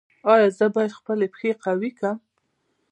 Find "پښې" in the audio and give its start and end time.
1.33-1.49